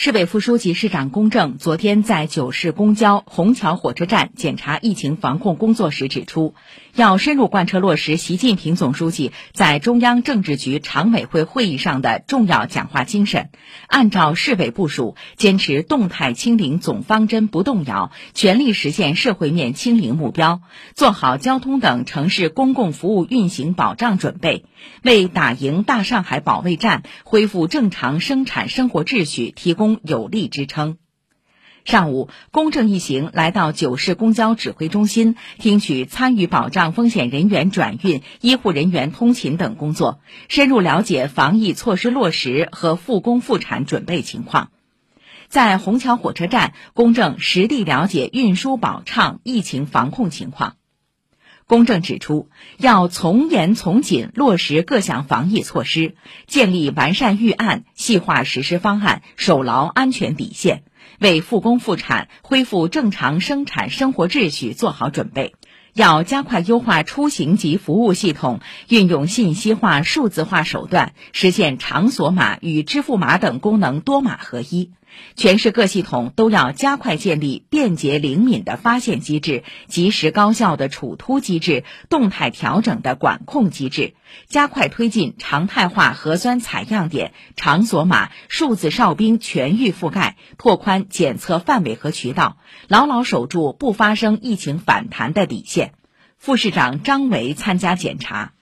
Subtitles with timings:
[0.00, 6.54] 市委副书记、市长龚正昨天在九市公交虹桥火车站检查疫情防控工作时指出，
[6.94, 13.50] 要深入贯彻落实习近平总书记在中央政治局常委会会议上的重要讲话精神，
[13.88, 20.60] 按照市委部署，坚持动态清零总方针不动摇，全力实现社会面清零目标，
[20.94, 24.64] 做好交通等城市公共服务运行保障准备，
[25.02, 29.87] 为打赢大上海保卫战、恢复正常生产生活秩序提供。
[30.02, 30.98] 有力支撑。
[31.84, 44.70] 上午，公正一行来到九市公交指挥中心，听取参与保障风险人员转运、医护人员通勤等工作，深入了解防疫措施落实和复工复产准备情况。
[45.48, 50.77] 在虹桥火车站，公正实地了解运输保畅、疫情防控情况。
[51.68, 56.14] 公正指出，要从严从紧落实各项防疫措施，
[56.46, 60.82] 建立完善预案、细化实施方案，守牢安全底线，
[61.20, 65.56] 为复工复产、恢复正常生产生活秩序做好准备。
[65.92, 74.92] 要加快优化出行及服务系统，运用信息化、数字化手段，实现场所码与支付码等功能多码合一。
[75.36, 84.14] 全市各系统都要加快建立便捷灵敏的发现机制、及时高效的处突机制、动态调整的管控机制，
[84.48, 95.92] 加快推进常态化核酸采样点、场所码、数字哨兵全域覆盖，拓宽检测范围和渠道，牢牢守住不发生疫情反弹的底线。
[96.36, 98.52] 副市长张维参加检查。